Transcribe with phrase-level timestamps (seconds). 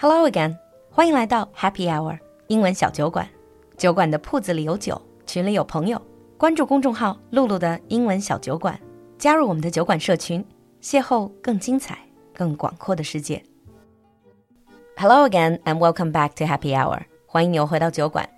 [0.00, 0.56] Hello again，
[0.90, 3.28] 欢迎来到 Happy Hour 英文小酒馆。
[3.76, 6.00] 酒馆的铺子里有酒，群里有朋友。
[6.36, 8.78] 关注公众号“露露的英文小酒馆”，
[9.18, 10.44] 加入我们的酒馆社群，
[10.82, 11.98] 邂逅更精彩、
[12.32, 13.42] 更广阔的世界。
[14.96, 18.28] Hello again and welcome back to Happy Hour，欢迎你又回到酒馆。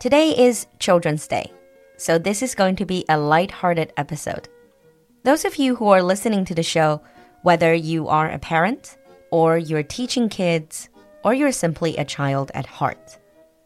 [0.00, 1.50] Today is Children's Day,
[1.96, 4.44] so this is going to be a light-hearted episode.
[5.22, 7.00] Those of you who are listening to the show,
[7.42, 8.96] whether you are a parent
[9.30, 10.88] or you're teaching kids
[11.23, 13.17] or you're simply a child at heart.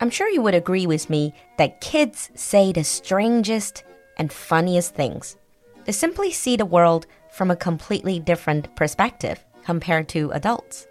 [0.00, 3.84] I'm sure you would agree with me that kids say the strangest
[4.18, 5.36] and funniest things.
[5.84, 10.86] They simply see the world from a completely different perspective compared to adults.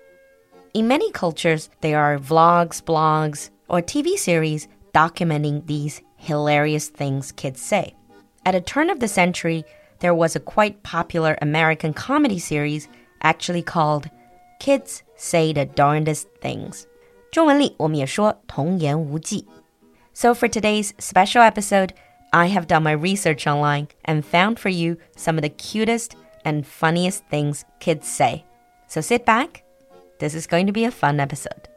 [0.74, 7.62] In many cultures, there are vlogs, blogs, or TV series documenting these hilarious things kids
[7.62, 7.96] say.
[8.46, 9.66] At a turn of the century,
[10.00, 12.88] there was a quite popular American comedy series
[13.22, 14.10] actually called
[14.59, 16.85] Kids say the darndest things.
[17.31, 19.47] 中文里我们也说童言无忌.
[20.13, 21.91] So for today's special episode,
[22.33, 26.11] I have done my research online and found for you some of the cutest
[26.45, 28.45] and funniest things kids say.
[28.89, 29.63] So sit back.
[30.19, 31.69] This is going to be a fun episode.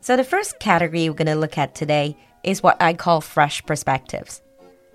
[0.00, 3.64] So the first category we're going to look at today is what I call fresh
[3.64, 4.42] perspectives.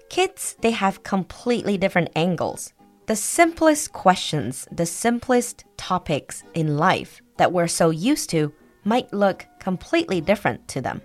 [0.09, 2.73] Kids, they have completely different angles
[3.10, 8.52] the simplest questions, the simplest topics in life that we're so used to
[8.84, 11.02] might look completely different to them.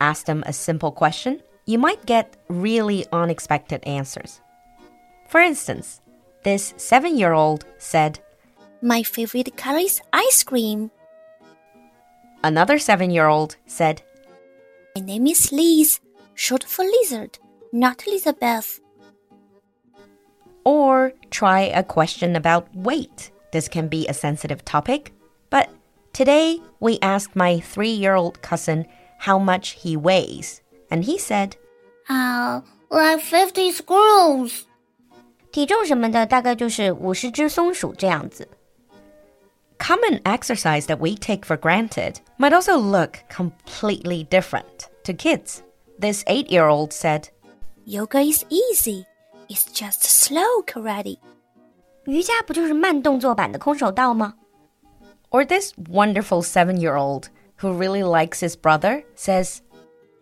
[0.00, 4.40] Ask them a simple question, you might get really unexpected answers.
[5.28, 6.00] For instance,
[6.42, 8.20] this seven year old said,
[8.80, 10.90] My favorite color is ice cream.
[12.42, 14.00] Another seven year old said,
[14.96, 16.00] My name is Liz,
[16.34, 17.38] short for lizard,
[17.74, 18.80] not Elizabeth
[20.63, 23.31] or try a question about weight.
[23.51, 25.13] This can be a sensitive topic,
[25.49, 25.69] but
[26.13, 28.85] today we asked my three year old cousin
[29.17, 31.55] how much he weighs, and he said,
[32.09, 34.65] Uh, like 50 squirrels.
[35.51, 38.47] 体重什么的大概就是五十只松鼠这样子。
[39.79, 45.61] Common exercise that we take for granted might also look completely different to kids.
[45.99, 47.29] This eight year old said,
[47.85, 49.05] Yoga is easy.
[49.47, 51.17] It's just slow karate.
[52.05, 54.35] 瑜伽不就是慢动作版的空手道吗?
[55.31, 57.29] Or this wonderful seven-year-old
[57.61, 59.59] who really likes his brother says,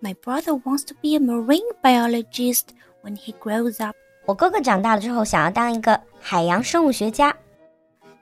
[0.01, 2.67] My brother wants to be a marine biologist
[3.03, 3.95] when he grows up.
[4.25, 7.35] 我哥哥长大了之后想要当一个海洋生物学家。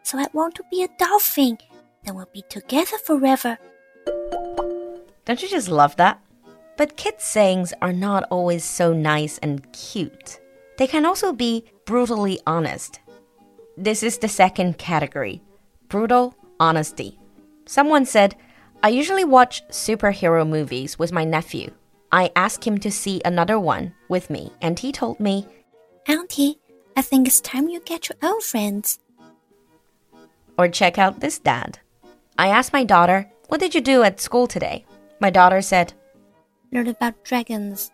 [0.03, 1.57] So I want to be a dolphin.
[2.03, 3.57] Then we'll be together forever.
[5.25, 6.17] Don't you just love that?
[6.77, 10.39] But kids' sayings are not always so nice and cute.
[10.80, 13.00] They can also be brutally honest.
[13.76, 15.42] This is the second category
[15.90, 17.18] brutal honesty.
[17.66, 18.34] Someone said,
[18.82, 21.70] I usually watch superhero movies with my nephew.
[22.10, 25.46] I asked him to see another one with me, and he told me,
[26.06, 26.58] Auntie,
[26.96, 29.00] I think it's time you get your own friends.
[30.56, 31.78] Or check out this dad.
[32.38, 34.86] I asked my daughter, What did you do at school today?
[35.20, 35.92] My daughter said,
[36.72, 37.90] Learn about dragons.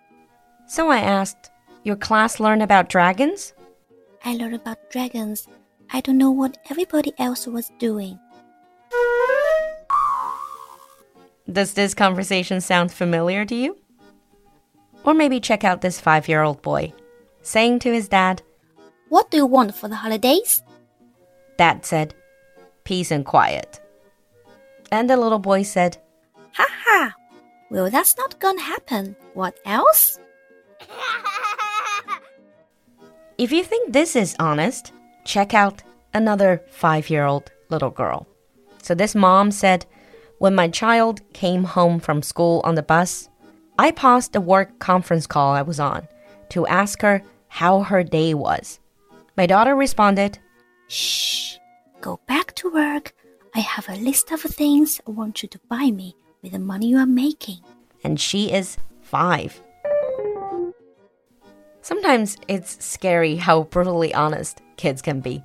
[0.68, 1.50] So I asked,
[1.86, 3.54] your class learn about dragons?
[4.24, 5.46] I learned about dragons.
[5.92, 8.18] I don't know what everybody else was doing.
[11.50, 13.78] Does this conversation sound familiar to you?
[15.04, 16.92] Or maybe check out this five year old boy
[17.42, 18.42] saying to his dad,
[19.08, 20.64] What do you want for the holidays?
[21.56, 22.16] Dad said,
[22.82, 23.80] Peace and quiet.
[24.90, 25.98] And the little boy said,
[26.54, 27.14] Ha ha!
[27.70, 29.14] Well, that's not gonna happen.
[29.34, 30.18] What else?
[33.38, 34.92] If you think this is honest,
[35.24, 35.82] check out
[36.14, 38.26] another five year old little girl.
[38.82, 39.84] So this mom said,
[40.38, 43.28] When my child came home from school on the bus,
[43.78, 46.08] I paused the work conference call I was on
[46.50, 48.80] to ask her how her day was.
[49.36, 50.38] My daughter responded,
[50.88, 51.58] Shh,
[52.00, 53.12] go back to work.
[53.54, 56.88] I have a list of things I want you to buy me with the money
[56.88, 57.58] you are making.
[58.02, 59.60] And she is five.
[61.85, 65.43] Sometimes it's scary how brutally honest kids can be.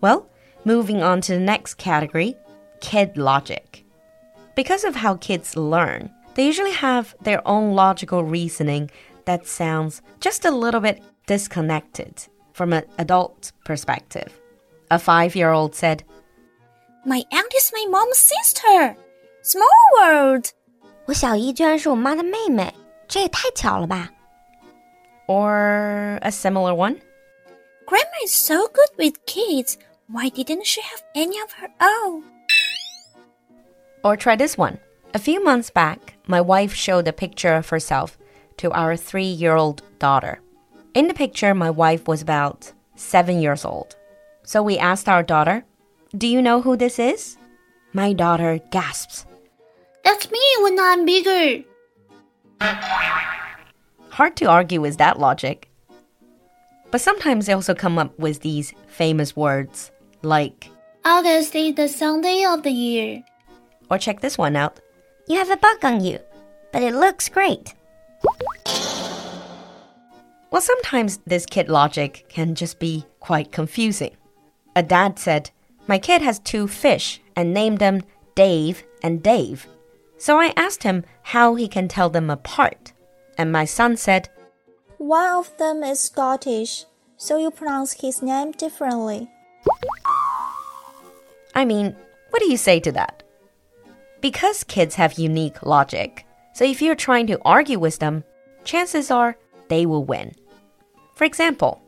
[0.00, 0.28] Well,
[0.64, 2.36] moving on to the next category
[2.80, 3.84] kid logic.
[4.54, 8.90] Because of how kids learn, they usually have their own logical reasoning
[9.24, 14.32] that sounds just a little bit disconnected from an adult perspective.
[14.90, 16.04] A five year old said,
[17.04, 18.96] My aunt is my mom's sister.
[19.42, 19.66] Small
[19.98, 20.52] world.
[21.06, 22.72] 我小姨居然是我妈的妹妹，
[23.08, 24.10] 这也太巧了吧
[25.31, 27.01] ！or a similar one?
[27.85, 29.77] Grandma is so good with kids.
[30.07, 32.23] Why didn't she have any of her own?
[34.03, 34.79] Or try this one.
[35.13, 38.17] A few months back, my wife showed a picture of herself
[38.57, 40.41] to our three year old daughter.
[40.93, 43.95] In the picture, my wife was about seven years old.
[44.43, 45.63] So we asked our daughter,
[46.17, 47.37] Do you know who this is?
[47.93, 49.25] My daughter gasps.
[50.03, 51.63] That's me when I'm bigger.
[54.11, 55.69] Hard to argue with that logic.
[56.91, 59.91] But sometimes they also come up with these famous words
[60.21, 60.69] like,
[61.05, 63.23] August is the Sunday of the year.
[63.89, 64.79] or check this one out.
[65.27, 66.19] You have a bug on you,
[66.71, 67.73] but it looks great.
[70.51, 74.15] Well, sometimes this kid logic can just be quite confusing.
[74.75, 75.49] A dad said,
[75.87, 78.01] My kid has two fish and named them
[78.35, 79.67] Dave and Dave.
[80.17, 82.91] So I asked him how he can tell them apart.
[83.40, 84.28] And my son said,
[84.98, 86.86] One of them is Scottish,
[87.16, 89.28] so you pronounce his name differently.
[91.54, 91.96] I mean,
[92.30, 93.22] what do you say to that?
[94.20, 98.24] Because kids have unique logic, so if you're trying to argue with them,
[98.64, 99.36] chances are
[99.68, 100.34] they will win.
[101.14, 101.82] For example,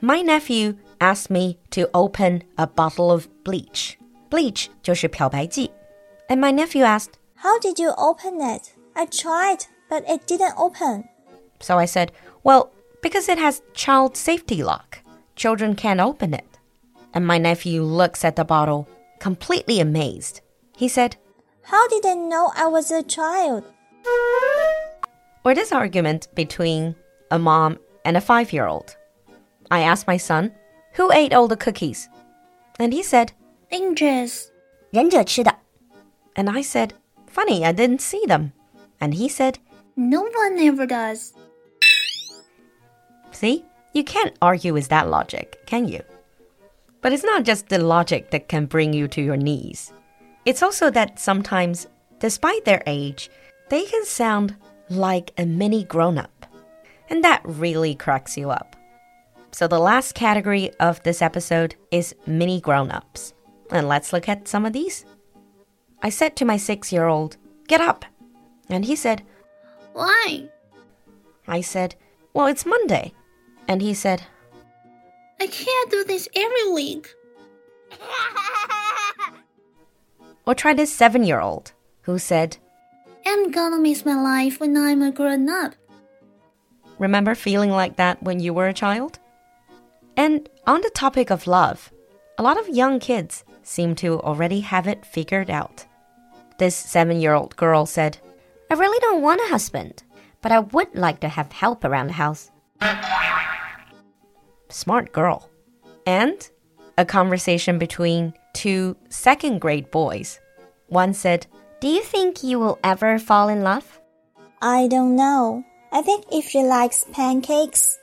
[0.00, 3.98] my nephew asked me to open a bottle of bleach.
[4.30, 5.70] Bleach 就是漂白剂.
[6.28, 8.72] And my nephew asked, How did you open it?
[8.94, 11.08] I tried, but it didn't open.
[11.60, 12.12] so I said,
[12.44, 12.70] Well,
[13.02, 15.00] because it has child safety lock.
[15.36, 16.58] Children can't open it.
[17.14, 18.88] And my nephew looks at the bottle,
[19.18, 20.40] completely amazed.
[20.76, 21.16] He said,
[21.62, 23.64] How did they know I was a child?
[25.44, 26.94] or this argument between
[27.30, 28.96] a mom and a five year old.
[29.70, 30.52] I asked my son,
[30.94, 32.08] Who ate all the cookies?
[32.78, 33.32] And he said,
[33.70, 34.50] Dangerous.
[34.90, 35.54] 忍者吃的，
[36.34, 36.92] And I said,
[37.26, 38.52] Funny, I didn't see them.
[39.00, 39.56] And he said,
[39.95, 41.33] no one ever does.
[43.31, 43.63] See,
[43.93, 46.01] you can't argue with that logic, can you?
[47.01, 49.93] But it's not just the logic that can bring you to your knees.
[50.45, 51.87] It's also that sometimes,
[52.19, 53.29] despite their age,
[53.69, 54.55] they can sound
[54.89, 56.45] like a mini grown up.
[57.09, 58.75] And that really cracks you up.
[59.51, 63.33] So, the last category of this episode is mini grown ups.
[63.69, 65.05] And let's look at some of these.
[66.01, 67.37] I said to my six year old,
[67.67, 68.05] Get up.
[68.69, 69.23] And he said,
[69.93, 70.49] Why?
[71.47, 71.95] I said,
[72.33, 73.13] Well, it's Monday.
[73.67, 74.23] And he said,
[75.39, 77.13] I can't do this every week.
[80.45, 82.57] Or try this seven year old who said,
[83.25, 85.73] I'm gonna miss my life when I'm a grown up.
[86.99, 89.19] Remember feeling like that when you were a child?
[90.17, 91.91] And on the topic of love,
[92.37, 95.85] a lot of young kids seem to already have it figured out.
[96.57, 98.17] This seven year old girl said,
[98.73, 100.01] I really don't want a husband,
[100.41, 102.49] but I would like to have help around the house.
[104.69, 105.47] Smart girl.
[106.07, 106.49] And
[106.97, 110.39] a conversation between two second grade boys.
[110.87, 111.45] One said,
[111.81, 113.99] Do you think you will ever fall in love?
[114.59, 115.63] I don't know.
[115.91, 117.99] I think if she likes pancakes,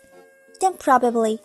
[0.60, 1.40] then probably.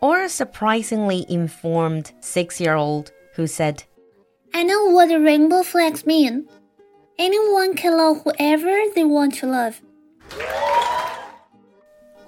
[0.00, 3.82] or a surprisingly informed six year old who said,
[4.62, 6.46] I know what the rainbow flags mean.
[7.18, 9.82] Anyone can love whoever they want to love.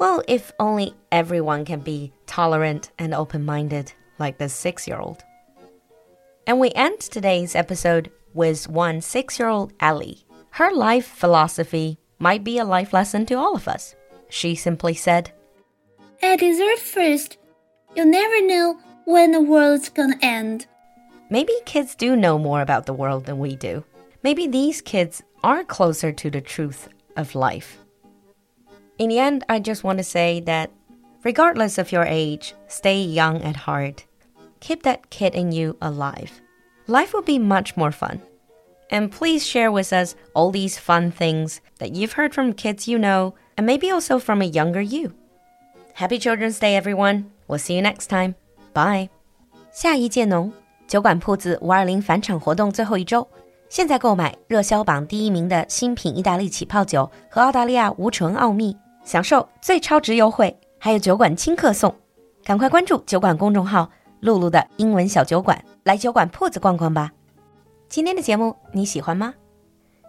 [0.00, 5.22] Well, if only everyone can be tolerant and open minded like this six year old.
[6.44, 10.26] And we end today's episode with one six year old Ellie.
[10.50, 13.94] Her life philosophy might be a life lesson to all of us.
[14.28, 15.30] She simply said,
[16.20, 17.38] I deserve first.
[17.94, 20.66] You'll never know when the world's gonna end.
[21.29, 23.83] Maybe kids do know more about the world than we do.
[24.23, 27.77] Maybe these kids are closer to the truth of life.
[28.97, 30.71] In the end, I just want to say that
[31.23, 34.05] regardless of your age, stay young at heart.
[34.59, 36.41] Keep that kid in you alive.
[36.87, 38.21] Life will be much more fun.
[38.89, 42.97] And please share with us all these fun things that you've heard from kids you
[42.97, 45.13] know, and maybe also from a younger you.
[45.93, 47.31] Happy Children's Day, everyone.
[47.47, 48.35] We'll see you next time.
[48.73, 49.09] Bye.
[49.71, 50.51] 下一届农
[50.86, 53.26] 酒馆铺子五二零返场活动最后一周，
[53.68, 61.94] 现在购买热销榜第一名的新品意大利起泡酒和澳大利亚无醇奥秘，享受最超值优惠，还有酒馆亲客送。
[62.44, 67.10] 赶快关注酒馆公众号“露露的英文小酒馆”，来酒馆铺子逛逛吧。
[67.88, 69.34] 今天的节目你喜欢吗？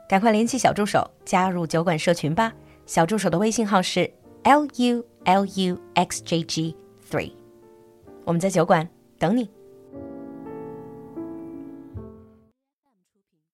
[0.10, 2.54] 赶快联系小助手加入酒馆社群吧。
[2.86, 4.12] 小助手的微信号是
[4.44, 6.76] l u l u x j g
[7.10, 7.32] three，
[8.26, 9.50] 我们在酒馆等你。